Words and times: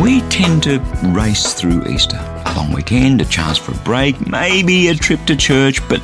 We 0.00 0.22
tend 0.30 0.62
to 0.62 0.78
race 1.08 1.52
through 1.52 1.84
Easter. 1.86 2.16
A 2.46 2.54
long 2.56 2.72
weekend, 2.72 3.20
a 3.20 3.26
chance 3.26 3.58
for 3.58 3.72
a 3.72 3.84
break, 3.84 4.26
maybe 4.26 4.88
a 4.88 4.94
trip 4.94 5.22
to 5.26 5.36
church, 5.36 5.86
but 5.90 6.02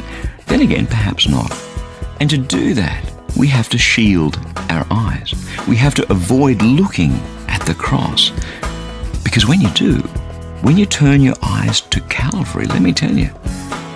then 0.49 0.61
again, 0.61 0.87
perhaps 0.87 1.27
not. 1.27 1.51
And 2.21 2.29
to 2.29 2.37
do 2.37 2.75
that, 2.75 3.11
we 3.39 3.47
have 3.49 3.71
to 3.71 3.79
shield 3.79 4.39
our 4.69 4.87
eyes. 4.91 5.35
We 5.67 5.77
have 5.77 5.95
to 5.95 6.13
avoid 6.13 6.61
looking 6.61 7.13
at 7.49 7.65
the 7.65 7.73
cross. 7.73 8.33
Because 9.25 9.47
when 9.47 9.63
you 9.63 9.71
do, 9.71 9.95
when 10.61 10.77
you 10.77 10.85
turn 10.85 11.23
your 11.23 11.37
eyes 11.43 11.81
to 11.81 12.01
Calvary, 12.03 12.67
let 12.67 12.83
me 12.83 12.93
tell 12.93 13.17
you, 13.17 13.31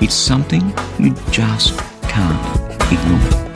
it's 0.01 0.15
something 0.15 0.63
you 0.99 1.15
just 1.31 1.79
can't 2.09 2.91
ignore. 2.91 3.50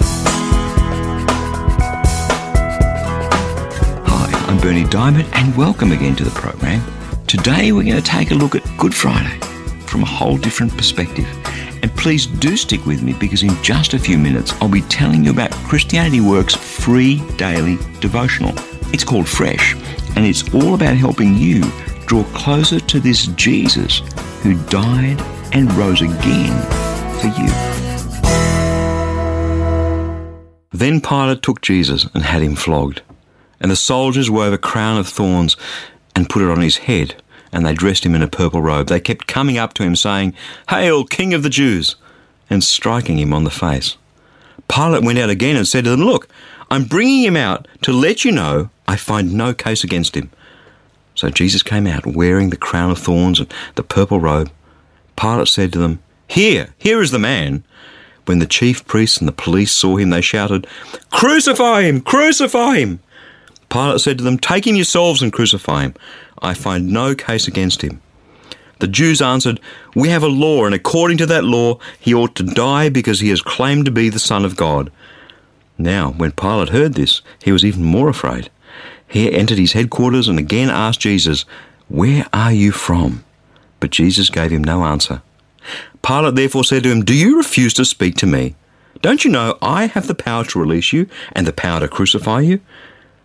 I'm 4.54 4.60
Berni 4.60 4.84
Dymet, 4.84 5.28
and 5.34 5.56
welcome 5.56 5.90
again 5.90 6.14
to 6.14 6.22
the 6.22 6.30
program. 6.30 6.80
Today 7.26 7.72
we're 7.72 7.82
going 7.82 8.00
to 8.00 8.08
take 8.08 8.30
a 8.30 8.34
look 8.34 8.54
at 8.54 8.62
Good 8.78 8.94
Friday 8.94 9.36
from 9.84 10.02
a 10.02 10.06
whole 10.06 10.36
different 10.36 10.72
perspective. 10.76 11.26
And 11.82 11.90
please 11.96 12.26
do 12.26 12.56
stick 12.56 12.86
with 12.86 13.02
me 13.02 13.14
because 13.14 13.42
in 13.42 13.60
just 13.64 13.94
a 13.94 13.98
few 13.98 14.16
minutes 14.16 14.52
I'll 14.60 14.68
be 14.68 14.82
telling 14.82 15.24
you 15.24 15.32
about 15.32 15.50
Christianity 15.50 16.20
Works' 16.20 16.54
free 16.54 17.20
daily 17.36 17.78
devotional. 17.98 18.52
It's 18.92 19.02
called 19.02 19.28
Fresh, 19.28 19.74
and 20.14 20.24
it's 20.24 20.54
all 20.54 20.74
about 20.74 20.96
helping 20.96 21.34
you 21.34 21.64
draw 22.06 22.22
closer 22.32 22.78
to 22.78 23.00
this 23.00 23.26
Jesus 23.34 24.02
who 24.44 24.54
died 24.68 25.20
and 25.52 25.72
rose 25.72 26.00
again 26.00 26.56
for 27.18 27.26
you. 27.26 27.48
Then 30.70 31.00
Pilate 31.00 31.42
took 31.42 31.60
Jesus 31.60 32.06
and 32.14 32.22
had 32.22 32.42
him 32.42 32.54
flogged. 32.54 33.02
And 33.64 33.70
the 33.70 33.76
soldiers 33.76 34.30
wove 34.30 34.52
a 34.52 34.58
crown 34.58 34.98
of 34.98 35.08
thorns 35.08 35.56
and 36.14 36.28
put 36.28 36.42
it 36.42 36.50
on 36.50 36.60
his 36.60 36.76
head, 36.76 37.14
and 37.50 37.64
they 37.64 37.72
dressed 37.72 38.04
him 38.04 38.14
in 38.14 38.20
a 38.20 38.28
purple 38.28 38.60
robe. 38.60 38.88
They 38.88 39.00
kept 39.00 39.26
coming 39.26 39.56
up 39.56 39.72
to 39.72 39.82
him, 39.82 39.96
saying, 39.96 40.34
Hail, 40.68 41.06
King 41.06 41.32
of 41.32 41.42
the 41.42 41.48
Jews! 41.48 41.96
and 42.50 42.62
striking 42.62 43.18
him 43.18 43.32
on 43.32 43.44
the 43.44 43.50
face. 43.50 43.96
Pilate 44.68 45.02
went 45.02 45.18
out 45.18 45.30
again 45.30 45.56
and 45.56 45.66
said 45.66 45.84
to 45.84 45.90
them, 45.92 46.02
Look, 46.02 46.28
I'm 46.70 46.84
bringing 46.84 47.22
him 47.22 47.38
out 47.38 47.66
to 47.80 47.90
let 47.90 48.22
you 48.22 48.32
know 48.32 48.68
I 48.86 48.96
find 48.96 49.32
no 49.32 49.54
case 49.54 49.82
against 49.82 50.14
him. 50.14 50.30
So 51.14 51.30
Jesus 51.30 51.62
came 51.62 51.86
out 51.86 52.04
wearing 52.04 52.50
the 52.50 52.58
crown 52.58 52.90
of 52.90 52.98
thorns 52.98 53.40
and 53.40 53.50
the 53.76 53.82
purple 53.82 54.20
robe. 54.20 54.50
Pilate 55.16 55.48
said 55.48 55.72
to 55.72 55.78
them, 55.78 56.02
Here, 56.28 56.74
here 56.76 57.00
is 57.00 57.12
the 57.12 57.18
man. 57.18 57.64
When 58.26 58.40
the 58.40 58.46
chief 58.46 58.86
priests 58.86 59.16
and 59.16 59.26
the 59.26 59.32
police 59.32 59.72
saw 59.72 59.96
him, 59.96 60.10
they 60.10 60.20
shouted, 60.20 60.66
Crucify 61.10 61.84
him! 61.84 62.02
Crucify 62.02 62.76
him! 62.76 63.00
Pilate 63.74 64.00
said 64.00 64.18
to 64.18 64.24
them, 64.24 64.38
Take 64.38 64.68
him 64.68 64.76
yourselves 64.76 65.20
and 65.20 65.32
crucify 65.32 65.82
him. 65.82 65.94
I 66.40 66.54
find 66.54 66.92
no 66.92 67.16
case 67.16 67.48
against 67.48 67.82
him. 67.82 68.00
The 68.78 68.86
Jews 68.86 69.20
answered, 69.20 69.58
We 69.96 70.10
have 70.10 70.22
a 70.22 70.28
law, 70.28 70.64
and 70.64 70.72
according 70.72 71.18
to 71.18 71.26
that 71.26 71.42
law, 71.42 71.80
he 71.98 72.14
ought 72.14 72.36
to 72.36 72.44
die 72.44 72.88
because 72.88 73.18
he 73.18 73.30
has 73.30 73.42
claimed 73.42 73.86
to 73.86 73.90
be 73.90 74.10
the 74.10 74.20
Son 74.20 74.44
of 74.44 74.54
God. 74.54 74.92
Now, 75.76 76.12
when 76.12 76.30
Pilate 76.30 76.68
heard 76.68 76.94
this, 76.94 77.20
he 77.42 77.50
was 77.50 77.64
even 77.64 77.82
more 77.82 78.08
afraid. 78.08 78.48
He 79.08 79.32
entered 79.32 79.58
his 79.58 79.72
headquarters 79.72 80.28
and 80.28 80.38
again 80.38 80.70
asked 80.70 81.00
Jesus, 81.00 81.44
Where 81.88 82.28
are 82.32 82.52
you 82.52 82.70
from? 82.70 83.24
But 83.80 83.90
Jesus 83.90 84.30
gave 84.30 84.52
him 84.52 84.62
no 84.62 84.84
answer. 84.84 85.20
Pilate 86.00 86.36
therefore 86.36 86.62
said 86.62 86.84
to 86.84 86.92
him, 86.92 87.04
Do 87.04 87.12
you 87.12 87.38
refuse 87.38 87.74
to 87.74 87.84
speak 87.84 88.14
to 88.18 88.26
me? 88.26 88.54
Don't 89.02 89.24
you 89.24 89.32
know 89.32 89.58
I 89.60 89.86
have 89.86 90.06
the 90.06 90.14
power 90.14 90.44
to 90.44 90.60
release 90.60 90.92
you 90.92 91.08
and 91.32 91.44
the 91.44 91.52
power 91.52 91.80
to 91.80 91.88
crucify 91.88 92.38
you? 92.42 92.60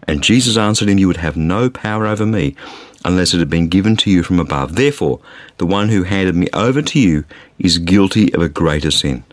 And 0.09 0.23
Jesus 0.23 0.57
answered 0.57 0.89
him, 0.89 0.97
You 0.97 1.05
would 1.05 1.17
have 1.17 1.37
no 1.37 1.69
power 1.69 2.07
over 2.07 2.25
me 2.25 2.55
unless 3.05 3.31
it 3.31 3.37
had 3.37 3.49
been 3.49 3.67
given 3.67 3.95
to 3.97 4.09
you 4.09 4.23
from 4.23 4.39
above. 4.39 4.75
Therefore, 4.75 5.19
the 5.59 5.67
one 5.67 5.89
who 5.89 6.01
handed 6.01 6.35
me 6.35 6.47
over 6.51 6.81
to 6.81 6.99
you 6.99 7.25
is 7.59 7.77
guilty 7.77 8.33
of 8.33 8.41
a 8.41 8.49
greater 8.49 8.89
sin. 8.89 9.23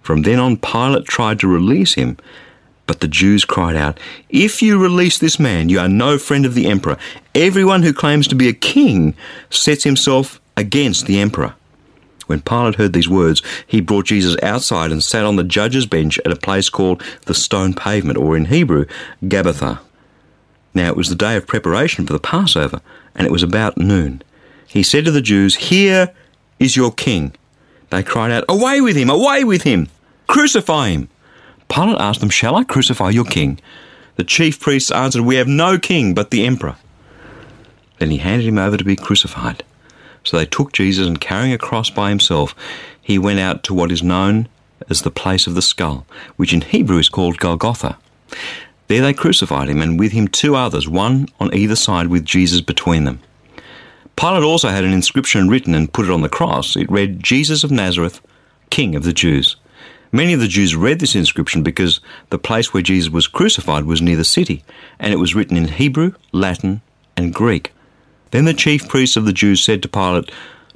From 0.00 0.22
then 0.22 0.38
on, 0.38 0.56
Pilate 0.56 1.04
tried 1.04 1.38
to 1.40 1.46
release 1.46 1.96
him, 1.96 2.16
but 2.86 3.00
the 3.00 3.08
Jews 3.08 3.44
cried 3.44 3.76
out, 3.76 4.00
If 4.30 4.62
you 4.62 4.82
release 4.82 5.18
this 5.18 5.38
man, 5.38 5.68
you 5.68 5.78
are 5.78 5.88
no 5.88 6.16
friend 6.16 6.46
of 6.46 6.54
the 6.54 6.66
emperor. 6.66 6.96
Everyone 7.34 7.82
who 7.82 7.92
claims 7.92 8.26
to 8.28 8.34
be 8.34 8.48
a 8.48 8.54
king 8.54 9.14
sets 9.50 9.84
himself 9.84 10.40
against 10.56 11.04
the 11.04 11.20
emperor. 11.20 11.54
When 12.26 12.40
Pilate 12.40 12.76
heard 12.76 12.94
these 12.94 13.06
words, 13.06 13.42
he 13.66 13.82
brought 13.82 14.06
Jesus 14.06 14.42
outside 14.42 14.92
and 14.92 15.04
sat 15.04 15.26
on 15.26 15.36
the 15.36 15.44
judge's 15.44 15.84
bench 15.84 16.18
at 16.24 16.32
a 16.32 16.36
place 16.36 16.70
called 16.70 17.02
the 17.26 17.34
Stone 17.34 17.74
Pavement, 17.74 18.16
or 18.16 18.34
in 18.34 18.46
Hebrew, 18.46 18.86
Gabbatha. 19.22 19.80
Now 20.76 20.88
it 20.88 20.96
was 20.96 21.08
the 21.08 21.14
day 21.14 21.36
of 21.36 21.46
preparation 21.46 22.04
for 22.04 22.12
the 22.12 22.18
Passover, 22.18 22.82
and 23.14 23.26
it 23.26 23.32
was 23.32 23.42
about 23.42 23.78
noon. 23.78 24.22
He 24.66 24.82
said 24.82 25.06
to 25.06 25.10
the 25.10 25.22
Jews, 25.22 25.54
Here 25.54 26.12
is 26.58 26.76
your 26.76 26.92
king. 26.92 27.34
They 27.88 28.02
cried 28.02 28.30
out, 28.30 28.44
Away 28.46 28.82
with 28.82 28.94
him! 28.94 29.08
Away 29.08 29.42
with 29.42 29.62
him! 29.62 29.88
Crucify 30.26 30.90
him! 30.90 31.08
Pilate 31.70 31.98
asked 31.98 32.20
them, 32.20 32.28
Shall 32.28 32.56
I 32.56 32.64
crucify 32.64 33.08
your 33.08 33.24
king? 33.24 33.58
The 34.16 34.24
chief 34.24 34.60
priests 34.60 34.90
answered, 34.90 35.22
We 35.22 35.36
have 35.36 35.48
no 35.48 35.78
king 35.78 36.12
but 36.12 36.30
the 36.30 36.44
emperor. 36.44 36.76
Then 37.98 38.10
he 38.10 38.18
handed 38.18 38.46
him 38.46 38.58
over 38.58 38.76
to 38.76 38.84
be 38.84 38.96
crucified. 38.96 39.64
So 40.24 40.36
they 40.36 40.44
took 40.44 40.74
Jesus, 40.74 41.06
and 41.06 41.18
carrying 41.18 41.54
a 41.54 41.58
cross 41.58 41.88
by 41.88 42.10
himself, 42.10 42.54
he 43.00 43.18
went 43.18 43.40
out 43.40 43.62
to 43.62 43.72
what 43.72 43.90
is 43.90 44.02
known 44.02 44.46
as 44.90 45.00
the 45.00 45.10
place 45.10 45.46
of 45.46 45.54
the 45.54 45.62
skull, 45.62 46.04
which 46.36 46.52
in 46.52 46.60
Hebrew 46.60 46.98
is 46.98 47.08
called 47.08 47.38
Golgotha. 47.38 47.96
There 48.88 49.02
they 49.02 49.12
crucified 49.12 49.68
him, 49.68 49.82
and 49.82 49.98
with 49.98 50.12
him 50.12 50.28
two 50.28 50.54
others, 50.54 50.88
one 50.88 51.28
on 51.40 51.54
either 51.54 51.76
side 51.76 52.08
with 52.08 52.24
Jesus 52.24 52.60
between 52.60 53.04
them. 53.04 53.20
Pilate 54.16 54.44
also 54.44 54.68
had 54.68 54.84
an 54.84 54.92
inscription 54.92 55.48
written 55.48 55.74
and 55.74 55.92
put 55.92 56.06
it 56.06 56.10
on 56.12 56.22
the 56.22 56.28
cross. 56.28 56.76
It 56.76 56.90
read, 56.90 57.22
Jesus 57.22 57.64
of 57.64 57.70
Nazareth, 57.70 58.20
King 58.70 58.94
of 58.94 59.02
the 59.02 59.12
Jews. 59.12 59.56
Many 60.12 60.32
of 60.32 60.40
the 60.40 60.48
Jews 60.48 60.76
read 60.76 61.00
this 61.00 61.14
inscription 61.14 61.62
because 61.62 62.00
the 62.30 62.38
place 62.38 62.72
where 62.72 62.82
Jesus 62.82 63.12
was 63.12 63.26
crucified 63.26 63.84
was 63.84 64.00
near 64.00 64.16
the 64.16 64.24
city, 64.24 64.64
and 64.98 65.12
it 65.12 65.18
was 65.18 65.34
written 65.34 65.56
in 65.56 65.68
Hebrew, 65.68 66.12
Latin, 66.32 66.80
and 67.16 67.34
Greek. 67.34 67.72
Then 68.30 68.44
the 68.44 68.54
chief 68.54 68.88
priests 68.88 69.16
of 69.16 69.24
the 69.24 69.32
Jews 69.32 69.62
said 69.62 69.82
to 69.82 69.88
Pilate, 69.88 70.30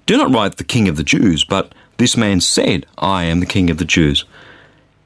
Do 0.07 0.17
not 0.17 0.33
write 0.33 0.57
the 0.57 0.65
King 0.65 0.89
of 0.89 0.97
the 0.97 1.05
Jews, 1.05 1.45
but 1.45 1.75
this 1.97 2.17
man 2.17 2.41
said, 2.41 2.87
I 2.99 3.25
am 3.25 3.41
the 3.41 3.47
King 3.47 3.71
of 3.71 3.79
the 3.79 3.85
Jews. 3.85 4.25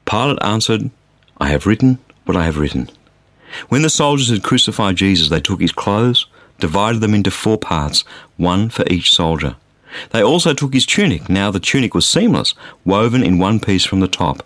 Pilate 0.05 0.41
answered, 0.41 0.89
I 1.37 1.49
have 1.49 1.65
written 1.65 1.99
what 2.25 2.37
I 2.37 2.45
have 2.45 2.57
written. 2.57 2.89
When 3.69 3.81
the 3.81 3.89
soldiers 3.89 4.29
had 4.29 4.43
crucified 4.43 4.97
Jesus, 4.97 5.29
they 5.29 5.39
took 5.39 5.61
his 5.61 5.71
clothes, 5.71 6.27
divided 6.59 7.01
them 7.01 7.13
into 7.13 7.31
four 7.31 7.57
parts, 7.57 8.03
one 8.37 8.69
for 8.69 8.85
each 8.89 9.13
soldier. 9.13 9.55
They 10.11 10.21
also 10.21 10.53
took 10.53 10.73
his 10.73 10.85
tunic. 10.85 11.29
Now 11.29 11.51
the 11.51 11.59
tunic 11.59 11.93
was 11.93 12.05
seamless, 12.05 12.53
woven 12.83 13.23
in 13.23 13.39
one 13.39 13.59
piece 13.59 13.85
from 13.85 14.01
the 14.01 14.07
top. 14.07 14.43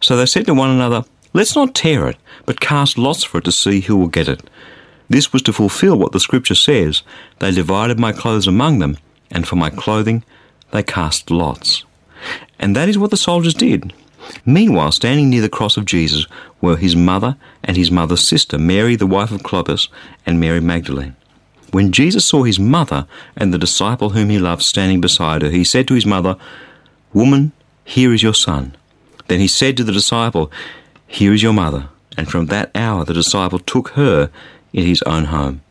So 0.00 0.16
they 0.16 0.26
said 0.26 0.46
to 0.46 0.54
one 0.54 0.70
another, 0.70 1.04
Let's 1.32 1.56
not 1.56 1.74
tear 1.74 2.06
it, 2.06 2.16
but 2.46 2.60
cast 2.60 2.96
lots 2.96 3.24
for 3.24 3.38
it 3.38 3.44
to 3.44 3.52
see 3.52 3.80
who 3.80 3.96
will 3.96 4.08
get 4.08 4.28
it. 4.28 4.48
This 5.08 5.32
was 5.32 5.42
to 5.42 5.52
fulfill 5.52 5.98
what 5.98 6.12
the 6.12 6.20
scripture 6.20 6.54
says 6.54 7.02
They 7.40 7.50
divided 7.50 7.98
my 7.98 8.12
clothes 8.12 8.46
among 8.46 8.78
them, 8.78 8.98
and 9.30 9.46
for 9.46 9.56
my 9.56 9.70
clothing 9.70 10.24
they 10.70 10.82
cast 10.82 11.30
lots. 11.30 11.84
And 12.58 12.74
that 12.76 12.88
is 12.88 12.98
what 12.98 13.10
the 13.10 13.16
soldiers 13.16 13.54
did. 13.54 13.92
Meanwhile, 14.46 14.92
standing 14.92 15.30
near 15.30 15.42
the 15.42 15.48
cross 15.48 15.76
of 15.76 15.84
Jesus 15.84 16.26
were 16.60 16.76
his 16.76 16.96
mother 16.96 17.36
and 17.62 17.76
his 17.76 17.90
mother's 17.90 18.26
sister, 18.26 18.58
Mary, 18.58 18.96
the 18.96 19.06
wife 19.06 19.30
of 19.30 19.42
Clopas, 19.42 19.88
and 20.26 20.40
Mary 20.40 20.60
Magdalene. 20.60 21.16
When 21.70 21.92
Jesus 21.92 22.24
saw 22.24 22.44
his 22.44 22.60
mother 22.60 23.06
and 23.36 23.52
the 23.52 23.58
disciple 23.58 24.10
whom 24.10 24.30
he 24.30 24.38
loved 24.38 24.62
standing 24.62 25.00
beside 25.00 25.42
her, 25.42 25.50
he 25.50 25.64
said 25.64 25.88
to 25.88 25.94
his 25.94 26.06
mother, 26.06 26.36
Woman, 27.12 27.52
here 27.84 28.12
is 28.12 28.22
your 28.22 28.34
son. 28.34 28.76
Then 29.28 29.40
he 29.40 29.48
said 29.48 29.76
to 29.76 29.84
the 29.84 29.92
disciple, 29.92 30.52
Here 31.06 31.32
is 31.32 31.42
your 31.42 31.52
mother. 31.52 31.88
And 32.16 32.30
from 32.30 32.46
that 32.46 32.70
hour 32.74 33.04
the 33.04 33.14
disciple 33.14 33.58
took 33.58 33.88
her 33.90 34.30
in 34.72 34.84
his 34.86 35.02
own 35.02 35.26
home. 35.26 35.62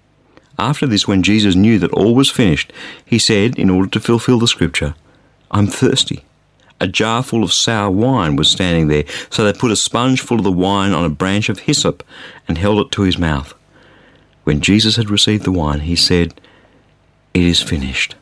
After 0.60 0.86
this, 0.86 1.08
when 1.08 1.24
Jesus 1.24 1.56
knew 1.56 1.80
that 1.80 1.92
all 1.94 2.16
was 2.16 2.30
finished, 2.30 2.72
he 3.06 3.18
said, 3.18 3.58
in 3.58 3.70
order 3.70 3.90
to 3.90 4.00
fulfill 4.00 4.40
the 4.40 4.48
scripture, 4.48 4.96
I'm 5.52 5.68
thirsty. 5.68 6.24
A 6.84 6.88
jar 6.88 7.24
full 7.24 7.46
of 7.46 7.54
sour 7.54 7.90
wine 7.90 8.36
was 8.36 8.50
standing 8.50 8.90
there, 8.90 9.06
so 9.30 9.46
they 9.46 9.58
put 9.58 9.72
a 9.72 9.76
sponge 9.78 10.20
full 10.20 10.40
of 10.40 10.44
the 10.44 10.52
wine 10.52 10.92
on 10.92 11.06
a 11.06 11.10
branch 11.10 11.48
of 11.48 11.60
hyssop 11.60 12.04
and 12.46 12.58
held 12.58 12.86
it 12.86 12.92
to 12.92 13.04
his 13.04 13.18
mouth. 13.18 13.54
When 14.44 14.60
Jesus 14.60 14.98
had 14.98 15.10
received 15.10 15.46
the 15.46 15.52
wine, 15.54 15.80
he 15.80 15.96
said, 15.96 16.42
It 17.34 17.44
is 17.44 17.62
finished. 17.62 18.16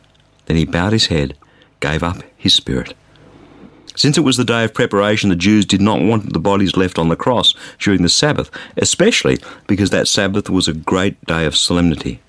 Then 0.45 0.57
he 0.57 0.65
bowed 0.65 0.93
his 0.93 1.07
head, 1.07 1.35
gave 1.79 2.03
up 2.03 2.17
his 2.37 2.53
spirit. 2.53 2.93
Since 3.95 4.19
it 4.19 4.21
was 4.21 4.37
the 4.37 4.45
day 4.45 4.63
of 4.63 4.75
preparation, 4.75 5.31
the 5.31 5.35
Jews 5.35 5.65
did 5.65 5.81
not 5.81 5.99
want 5.99 6.31
the 6.31 6.39
bodies 6.39 6.77
left 6.77 6.99
on 6.99 7.09
the 7.09 7.15
cross 7.15 7.55
during 7.79 8.03
the 8.03 8.09
Sabbath, 8.09 8.51
especially 8.77 9.39
because 9.65 9.89
that 9.89 10.07
Sabbath 10.07 10.51
was 10.51 10.67
a 10.67 10.73
great 10.73 11.19
day 11.25 11.47
of 11.47 11.57
solemnity. 11.57 12.19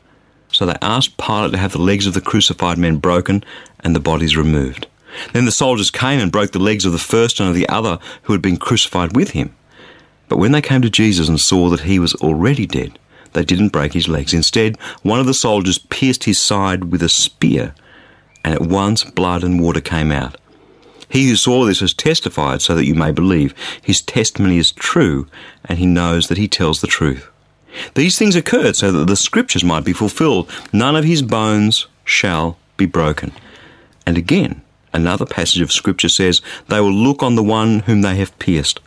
So 0.51 0.65
they 0.65 0.77
asked 0.81 1.19
Pilate 1.19 1.53
to 1.53 1.59
have 1.59 1.73
the 1.73 1.79
legs 1.79 2.07
of 2.07 2.15
the 2.15 2.23
crucified 2.23 2.79
men 2.79 2.97
broken 2.97 3.45
and 3.81 3.95
the 3.95 4.01
bodies 4.01 4.35
removed. 4.35 4.87
Then 5.33 5.45
the 5.45 5.53
soldiers 5.53 5.91
came 5.91 6.21
and 6.21 6.33
broke 6.33 6.53
the 6.53 6.59
legs 6.59 6.85
of 6.85 6.93
the 6.93 6.99
first 6.99 7.41
and 7.41 7.49
of 7.49 7.55
the 7.55 7.69
other 7.69 7.99
who 8.23 8.33
had 8.33 8.43
been 8.43 8.57
crucified 8.57 9.15
with 9.15 9.31
him. 9.31 9.55
But 10.29 10.39
when 10.39 10.53
they 10.53 10.63
came 10.63 10.83
to 10.83 10.91
Jesus 10.91 11.29
and 11.29 11.41
saw 11.41 11.69
that 11.69 11.81
he 11.81 11.99
was 11.99 12.15
already 12.15 12.67
dead, 12.67 12.99
they 13.33 13.45
didn't 13.45 13.71
break 13.71 13.93
his 13.93 14.09
legs. 14.09 14.35
Instead, 14.35 14.77
one 15.03 15.21
of 15.21 15.27
the 15.27 15.35
soldiers 15.35 15.79
pierced 15.79 16.25
his 16.25 16.41
side 16.41 16.85
with 16.85 17.03
a 17.03 17.09
spear, 17.09 17.75
and 18.45 18.55
at 18.55 18.63
once 18.63 19.05
blood 19.05 19.45
and 19.45 19.61
water 19.61 19.81
came 19.81 20.13
out. 20.13 20.37
He 21.09 21.29
who 21.29 21.37
saw 21.37 21.65
this 21.65 21.81
has 21.81 21.93
testified 21.93 22.63
so 22.63 22.75
that 22.75 22.87
you 22.87 22.95
may 22.95 23.13
believe. 23.13 23.55
His 23.83 24.01
testimony 24.01 24.57
is 24.57 24.73
true, 24.73 25.27
and 25.67 25.79
he 25.79 25.87
knows 25.87 26.29
that 26.29 26.39
he 26.39 26.49
tells 26.49 26.81
the 26.81 26.87
truth. 26.87 27.29
These 27.95 28.19
things 28.19 28.35
occurred 28.35 28.77
so 28.77 28.91
that 28.93 29.07
the 29.07 29.17
scriptures 29.17 29.65
might 29.65 29.85
be 29.85 29.93
fulfilled. 29.93 30.51
None 30.73 30.97
of 30.97 31.05
his 31.05 31.21
bones 31.21 31.87
shall 32.05 32.57
be 32.77 32.87
broken. 32.87 33.33
And 34.07 34.17
again, 34.17 34.63
another 34.93 35.27
passage 35.27 35.61
of 35.61 35.73
scripture 35.73 36.09
says, 36.09 36.41
They 36.69 36.81
will 36.81 36.93
look 36.93 37.23
on 37.23 37.35
the 37.35 37.43
one 37.43 37.81
whom 37.81 38.03
they 38.03 38.17
have 38.17 38.39
pierced. 38.39 38.81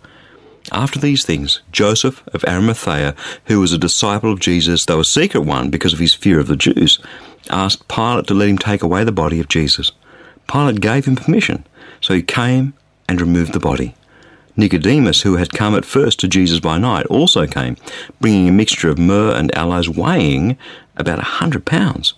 After 0.72 1.00
these 1.00 1.24
things, 1.24 1.62
Joseph 1.72 2.24
of 2.34 2.44
Arimathea, 2.46 3.16
who 3.46 3.60
was 3.60 3.72
a 3.72 3.78
disciple 3.78 4.31
of 4.31 4.40
Jesus, 4.40 4.86
though 4.86 5.00
a 5.00 5.06
secret 5.06 5.42
one 5.42 5.69
because 5.69 5.94
of 5.94 6.00
his 6.00 6.13
fear 6.13 6.40
of 6.40 6.48
the 6.48 6.56
Jews, 6.56 7.00
asked 7.50 7.88
Pilate 7.88 8.25
to 8.28 8.34
let 8.34 8.50
him 8.50 8.57
take 8.57 8.81
away 8.81 9.04
the 9.04 9.12
body 9.12 9.40
of 9.40 9.48
Jesus. 9.48 9.92
Pilate 10.48 10.81
gave 10.81 11.06
him 11.06 11.16
permission. 11.16 11.66
So 12.02 12.13
he 12.13 12.24
came 12.24 12.74
and 13.08 13.22
removed 13.22 13.54
the 13.54 13.60
body. 13.60 13.96
Nicodemus, 14.58 15.22
who 15.22 15.36
had 15.36 15.51
come 15.51 15.75
at 15.75 15.86
first 15.86 16.19
to 16.22 16.28
Jesus 16.28 16.60
by 16.60 16.78
night, 16.78 17.06
also 17.08 17.46
came, 17.46 17.75
bringing 18.22 18.48
a 18.48 18.54
mixture 18.54 18.90
of 18.90 18.98
myrrh 18.98 19.36
and 19.36 19.56
aloes 19.56 19.90
weighing 19.90 20.58
about 20.98 21.19
a 21.19 21.24
hundred 21.24 21.66
pounds. 21.66 22.13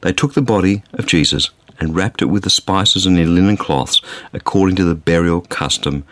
They 0.00 0.12
took 0.12 0.34
the 0.34 0.42
body 0.42 0.82
of 0.94 1.06
Jesus 1.06 1.50
and 1.80 1.94
wrapped 1.94 2.22
it 2.22 2.26
with 2.26 2.44
the 2.44 2.50
spices 2.50 3.06
and 3.06 3.18
in 3.18 3.34
linen 3.34 3.56
cloths, 3.56 4.00
according 4.32 4.76
to 4.76 4.84
the 4.84 4.94
burial 4.94 5.40
custom 5.42 6.04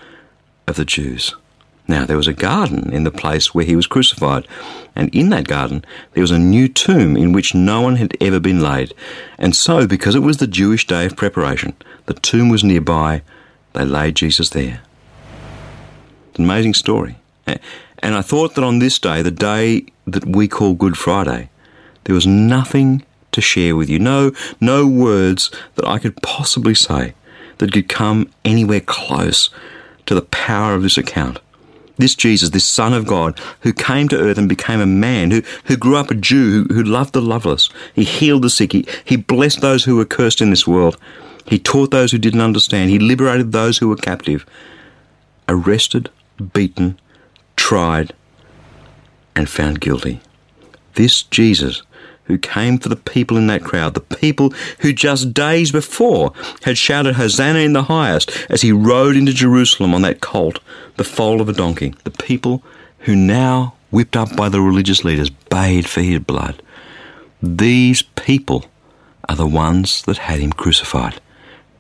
of 0.67 0.77
the 0.77 0.85
Jews. 0.85 1.35
Now 1.89 2.05
there 2.05 2.17
was 2.17 2.29
a 2.29 2.33
garden 2.33 2.93
in 2.93 3.03
the 3.03 3.11
place 3.11 3.53
where 3.53 3.65
he 3.65 3.75
was 3.75 3.89
crucified, 3.89 4.47
and 4.95 5.13
in 5.15 5.31
that 5.31 5.49
garden 5.49 5.85
there 6.13 6.23
was 6.23 6.31
a 6.31 6.39
new 6.39 6.69
tomb 6.69 7.17
in 7.17 7.33
which 7.33 7.55
no 7.55 7.81
one 7.81 7.97
had 7.97 8.17
ever 8.21 8.39
been 8.39 8.61
laid. 8.61 8.95
And 9.39 9.57
so, 9.57 9.87
because 9.87 10.15
it 10.15 10.21
was 10.21 10.37
the 10.37 10.47
Jewish 10.47 10.87
day 10.87 11.07
of 11.07 11.17
preparation, 11.17 11.75
the 12.07 12.15
tomb 12.15 12.49
was 12.49 12.63
nearby, 12.63 13.23
they 13.73 13.85
laid 13.85 14.15
Jesus 14.17 14.51
there. 14.51 14.83
It's 16.29 16.39
An 16.39 16.45
amazing 16.45 16.75
story. 16.75 17.17
And 17.47 18.15
I 18.15 18.23
thought 18.23 18.55
that 18.55 18.65
on 18.65 18.79
this 18.79 18.99
day, 18.99 19.21
the 19.21 19.31
day 19.31 19.87
that 20.07 20.25
we 20.25 20.49
call 20.49 20.75
Good 20.75 20.97
Friday, 20.97 21.51
there 22.05 22.15
was 22.15 22.27
nothing 22.27 23.05
to 23.33 23.41
share 23.41 23.77
with 23.77 23.89
you. 23.89 23.99
No, 23.99 24.33
no 24.61 24.87
words 24.87 25.51
that 25.75 25.87
I 25.87 25.99
could 25.99 26.21
possibly 26.23 26.75
say 26.75 27.15
that 27.59 27.73
could 27.73 27.89
come 27.89 28.31
anywhere 28.45 28.81
close 28.81 29.51
to 30.07 30.15
the 30.15 30.23
power 30.23 30.75
of 30.75 30.83
this 30.83 30.99
account. 30.99 31.39
This 31.99 32.15
Jesus, 32.15 32.51
this 32.51 32.67
Son 32.67 32.95
of 32.95 33.07
God, 33.07 33.39
who 33.61 33.75
came 33.75 34.09
to 34.09 34.19
earth 34.19 34.39
and 34.39 34.49
became 34.49 34.81
a 34.81 34.87
man, 34.87 35.31
who, 35.31 35.43
who 35.65 35.77
grew 35.77 35.97
up 35.97 36.11
a 36.11 36.15
Jew, 36.15 36.65
who, 36.65 36.75
who 36.75 36.83
loved 36.83 37.13
the 37.13 37.21
loveless. 37.21 37.69
He 37.95 38.05
healed 38.05 38.43
the 38.43 38.49
sick. 38.49 38.73
He, 38.73 38.87
he 39.05 39.17
blessed 39.17 39.61
those 39.61 39.85
who 39.85 39.97
were 39.97 40.07
cursed 40.07 40.41
in 40.41 40.49
this 40.49 40.67
world. 40.67 40.97
He 41.45 41.59
taught 41.59 41.91
those 41.91 42.11
who 42.11 42.19
didn't 42.19 42.41
understand. 42.41 42.89
He 42.89 42.99
liberated 42.99 43.53
those 43.53 43.77
who 43.77 43.89
were 43.89 43.97
captive. 43.97 44.47
Arrested, 45.47 46.09
beaten, 46.55 46.99
tried, 47.57 48.15
and 49.37 49.49
found 49.49 49.81
guilty. 49.81 50.23
This 50.95 51.23
Jesus 51.25 51.83
who 52.25 52.39
came 52.39 52.79
for 52.79 52.89
the 52.89 52.97
people 52.97 53.37
in 53.37 53.49
that 53.49 53.65
crowd, 53.65 53.95
the 53.95 54.01
people 54.01 54.51
who 54.81 54.93
just 54.93 55.35
days 55.35 55.73
before 55.73 56.33
had 56.63 56.79
shouted 56.79 57.17
Hosanna 57.17 57.59
in 57.61 57.73
the 57.73 57.85
highest 57.85 58.31
as 58.49 58.63
he 58.63 58.73
rode 58.73 59.17
into 59.17 59.33
Jerusalem 59.33 59.95
on 59.95 60.03
that 60.03 60.21
colt, 60.21 60.61
the 60.97 61.05
foal 61.05 61.41
of 61.41 61.49
a 61.49 61.53
donkey, 61.53 61.95
the 62.05 62.11
people 62.11 62.63
who 63.01 63.17
now, 63.17 63.75
whipped 63.91 64.17
up 64.17 64.37
by 64.37 64.49
the 64.49 64.61
religious 64.61 65.05
leaders, 65.05 65.31
bayed 65.31 65.89
for 65.89 66.03
his 66.03 66.21
blood. 66.21 66.63
These 67.43 68.03
people 68.03 68.67
are 69.29 69.37
the 69.37 69.47
ones 69.47 70.03
that 70.03 70.19
had 70.19 70.41
him 70.41 70.53
crucified. 70.53 71.21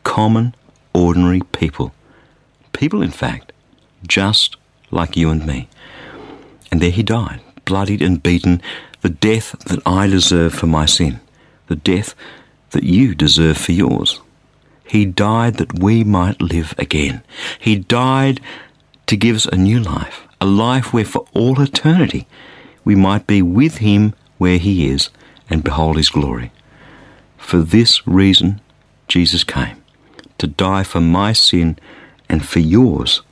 Common, 0.04 0.54
ordinary 0.94 1.40
people. 1.52 1.92
People, 2.72 3.02
in 3.02 3.10
fact, 3.10 3.52
just 4.06 4.56
like 4.90 5.16
you 5.16 5.30
and 5.30 5.46
me. 5.46 5.68
And 6.72 6.80
there 6.80 6.90
he 6.90 7.02
died, 7.02 7.40
bloodied 7.64 8.02
and 8.02 8.22
beaten, 8.22 8.62
the 9.00 9.08
death 9.08 9.56
that 9.66 9.80
I 9.86 10.06
deserve 10.06 10.54
for 10.54 10.66
my 10.66 10.86
sin, 10.86 11.20
the 11.68 11.76
death 11.76 12.14
that 12.70 12.84
you 12.84 13.14
deserve 13.14 13.58
for 13.58 13.72
yours. 13.72 14.20
He 14.84 15.06
died 15.06 15.54
that 15.54 15.78
we 15.78 16.04
might 16.04 16.42
live 16.42 16.74
again. 16.76 17.22
He 17.58 17.76
died 17.76 18.40
to 19.06 19.16
give 19.16 19.36
us 19.36 19.46
a 19.46 19.56
new 19.56 19.80
life, 19.80 20.26
a 20.40 20.46
life 20.46 20.92
where 20.92 21.04
for 21.04 21.26
all 21.32 21.60
eternity 21.60 22.26
we 22.84 22.94
might 22.94 23.26
be 23.26 23.42
with 23.42 23.78
Him 23.78 24.14
where 24.38 24.58
He 24.58 24.88
is 24.88 25.10
and 25.48 25.64
behold 25.64 25.96
His 25.96 26.10
glory. 26.10 26.52
For 27.36 27.58
this 27.58 28.06
reason, 28.06 28.60
Jesus 29.08 29.44
came 29.44 29.82
to 30.38 30.46
die 30.46 30.82
for 30.82 31.00
my 31.00 31.32
sin 31.32 31.78
and 32.28 32.44
for 32.44 32.60
yours 32.60 33.22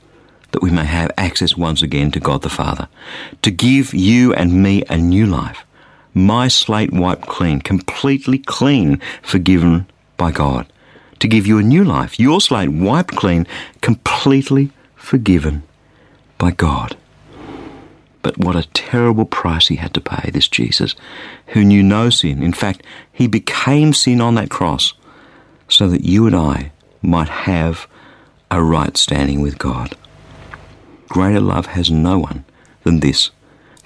that 0.51 0.61
we 0.61 0.71
may 0.71 0.85
have 0.85 1.11
access 1.17 1.55
once 1.55 1.81
again 1.81 2.11
to 2.11 2.19
God 2.19 2.41
the 2.41 2.49
Father, 2.49 2.87
to 3.41 3.51
give 3.51 3.93
you 3.93 4.33
and 4.33 4.63
me 4.63 4.83
a 4.89 4.97
new 4.97 5.25
life, 5.25 5.65
my 6.13 6.47
slate 6.47 6.91
wiped 6.91 7.27
clean, 7.27 7.61
completely 7.61 8.39
clean, 8.39 8.99
forgiven 9.21 9.87
by 10.17 10.31
God, 10.31 10.71
to 11.19 11.27
give 11.27 11.45
you 11.45 11.57
a 11.57 11.63
new 11.63 11.83
life, 11.83 12.19
your 12.19 12.41
slate 12.41 12.69
wiped 12.69 13.15
clean, 13.15 13.45
completely 13.81 14.71
forgiven 14.95 15.63
by 16.37 16.51
God. 16.51 16.97
But 18.21 18.37
what 18.37 18.55
a 18.55 18.67
terrible 18.73 19.25
price 19.25 19.67
he 19.67 19.77
had 19.77 19.93
to 19.93 20.01
pay, 20.01 20.29
this 20.31 20.47
Jesus, 20.47 20.95
who 21.47 21.63
knew 21.63 21.81
no 21.81 22.09
sin. 22.09 22.43
In 22.43 22.53
fact, 22.53 22.83
he 23.11 23.27
became 23.27 23.93
sin 23.93 24.19
on 24.19 24.35
that 24.35 24.49
cross 24.49 24.93
so 25.67 25.87
that 25.87 26.03
you 26.03 26.27
and 26.27 26.35
I 26.35 26.71
might 27.01 27.29
have 27.29 27.87
a 28.51 28.61
right 28.61 28.97
standing 28.97 29.41
with 29.41 29.57
God. 29.57 29.95
Greater 31.09 31.41
love 31.41 31.65
has 31.65 31.89
no 31.89 32.19
one 32.19 32.45
than 32.83 32.99
this, 32.99 33.31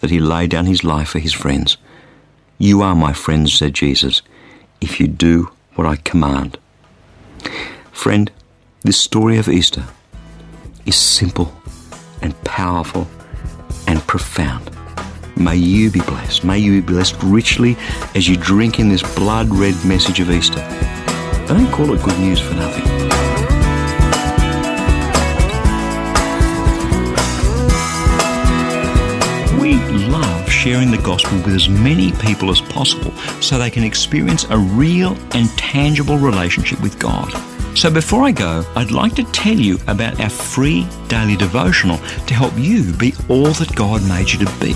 that 0.01 0.11
he 0.11 0.19
lay 0.19 0.45
down 0.45 0.65
his 0.65 0.83
life 0.83 1.09
for 1.09 1.19
his 1.19 1.33
friends. 1.33 1.77
You 2.57 2.81
are 2.81 2.93
my 2.93 3.13
friends, 3.13 3.53
said 3.53 3.73
Jesus, 3.73 4.21
if 4.81 4.99
you 4.99 5.07
do 5.07 5.49
what 5.75 5.87
I 5.87 5.95
command. 5.95 6.57
Friend, 7.91 8.29
this 8.81 8.97
story 8.97 9.37
of 9.37 9.47
Easter 9.47 9.85
is 10.85 10.97
simple 10.97 11.53
and 12.21 12.39
powerful 12.43 13.07
and 13.87 13.99
profound. 14.01 14.69
May 15.37 15.55
you 15.55 15.89
be 15.89 16.01
blessed. 16.01 16.43
May 16.43 16.59
you 16.59 16.81
be 16.81 16.93
blessed 16.93 17.15
richly 17.23 17.75
as 18.15 18.27
you 18.27 18.35
drink 18.35 18.79
in 18.79 18.89
this 18.89 19.01
blood 19.15 19.47
red 19.49 19.75
message 19.85 20.19
of 20.19 20.29
Easter. 20.29 20.59
Don't 21.47 21.71
call 21.71 21.93
it 21.93 22.03
good 22.03 22.19
news 22.19 22.39
for 22.39 22.53
nothing. 22.53 23.02
Sharing 30.63 30.91
the 30.91 30.97
gospel 30.99 31.35
with 31.39 31.53
as 31.53 31.67
many 31.67 32.13
people 32.13 32.49
as 32.49 32.61
possible 32.61 33.11
so 33.41 33.57
they 33.57 33.69
can 33.69 33.83
experience 33.83 34.45
a 34.45 34.57
real 34.57 35.11
and 35.33 35.49
tangible 35.57 36.17
relationship 36.17 36.79
with 36.81 36.97
God. 36.97 37.29
So 37.77 37.91
before 37.91 38.23
I 38.23 38.31
go, 38.31 38.63
I'd 38.77 38.89
like 38.89 39.13
to 39.15 39.25
tell 39.33 39.57
you 39.57 39.77
about 39.87 40.21
our 40.21 40.29
free 40.29 40.87
daily 41.09 41.35
devotional 41.35 41.97
to 41.97 42.33
help 42.33 42.53
you 42.55 42.93
be 42.93 43.13
all 43.27 43.51
that 43.51 43.75
God 43.75 44.07
made 44.07 44.31
you 44.31 44.39
to 44.39 44.59
be. 44.61 44.71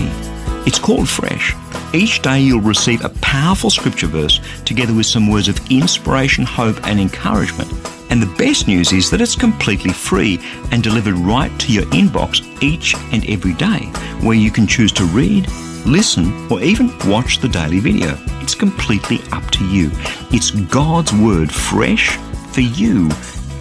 It's 0.66 0.78
called 0.78 1.08
Fresh. 1.08 1.54
Each 1.94 2.20
day 2.20 2.40
you'll 2.40 2.60
receive 2.60 3.02
a 3.02 3.14
powerful 3.22 3.70
scripture 3.70 4.08
verse 4.08 4.40
together 4.66 4.92
with 4.92 5.06
some 5.06 5.30
words 5.30 5.48
of 5.48 5.58
inspiration, 5.70 6.44
hope, 6.44 6.86
and 6.86 7.00
encouragement 7.00 7.72
and 8.10 8.22
the 8.22 8.34
best 8.38 8.66
news 8.66 8.92
is 8.92 9.10
that 9.10 9.20
it's 9.20 9.36
completely 9.36 9.92
free 9.92 10.40
and 10.70 10.82
delivered 10.82 11.14
right 11.14 11.56
to 11.60 11.72
your 11.72 11.84
inbox 11.86 12.42
each 12.62 12.94
and 13.12 13.28
every 13.28 13.52
day, 13.54 13.80
where 14.22 14.36
you 14.36 14.50
can 14.50 14.66
choose 14.66 14.92
to 14.92 15.04
read, 15.04 15.46
listen, 15.86 16.50
or 16.50 16.60
even 16.62 16.92
watch 17.06 17.38
the 17.38 17.48
daily 17.48 17.80
video. 17.80 18.18
It's 18.40 18.54
completely 18.54 19.20
up 19.32 19.50
to 19.52 19.64
you. 19.66 19.90
It's 20.30 20.50
God's 20.50 21.12
Word 21.12 21.52
fresh 21.52 22.16
for 22.52 22.60
you 22.60 23.08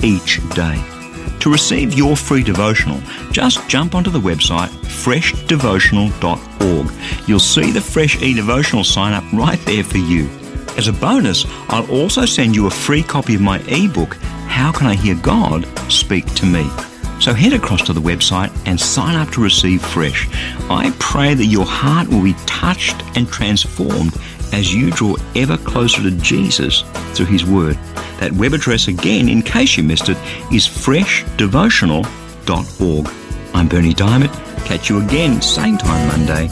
each 0.02 0.40
day. 0.50 0.84
To 1.40 1.52
receive 1.52 1.94
your 1.94 2.16
free 2.16 2.44
devotional, 2.44 3.00
just 3.32 3.68
jump 3.70 3.96
onto 3.96 4.10
the 4.10 4.20
website 4.20 4.70
freshdevotional.org. 4.70 7.28
You'll 7.28 7.40
see 7.40 7.72
the 7.72 7.82
Fresh 7.82 8.22
E 8.22 8.34
Devotional 8.34 8.84
sign 8.84 9.14
up 9.14 9.24
right 9.32 9.60
there 9.66 9.84
for 9.84 10.00
you. 10.00 10.28
As 10.78 10.88
a 10.88 10.94
bonus, 10.94 11.46
I'll 11.70 11.90
also 11.90 12.26
send 12.26 12.56
you 12.56 12.68
a 12.68 12.72
free 12.72 13.04
copy 13.04 13.36
of 13.36 13.42
my 13.42 13.60
ebook, 13.68 14.16
How 14.48 14.72
Can 14.72 14.88
I 14.88 14.96
Hear 14.96 15.16
God 15.16 15.68
Speak 15.92 16.26
to 16.36 16.46
Me? 16.46 16.70
So 17.20 17.34
head 17.34 17.54
across 17.54 17.82
to 17.88 17.94
the 17.94 18.02
website 18.02 18.56
and 18.66 18.80
sign 18.80 19.16
up 19.16 19.32
to 19.32 19.44
receive 19.44 19.82
Fresh. 19.82 20.30
I 20.70 20.94
pray 21.00 21.34
that 21.34 21.46
your 21.46 21.66
heart 21.66 22.08
will 22.08 22.24
be 22.24 22.36
touched 22.46 23.02
and 23.16 23.28
transformed 23.28 24.16
as 24.54 24.74
you 24.74 24.92
draw 24.92 25.16
ever 25.36 25.58
closer 25.58 26.04
to 26.04 26.12
Jesus 26.12 26.84
through 27.14 27.26
His 27.28 27.46
Word. 27.46 27.78
That 28.20 28.32
web 28.34 28.54
address 28.54 28.88
again, 28.88 29.30
in 29.30 29.42
case 29.42 29.78
you 29.78 29.84
missed 29.84 30.10
it, 30.10 30.18
is 30.54 30.68
freshdevotional.org. 30.68 33.08
I'm 33.54 33.68
Berni 33.68 33.94
Dymet. 33.94 34.34
Catch 34.66 34.90
you 34.90 35.02
again, 35.02 35.42
same 35.42 35.78
time 35.78 36.08
Monday, 36.08 36.48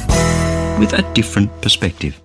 with 0.79 0.93
a 0.93 1.01
different 1.13 1.51
perspective. 1.61 2.24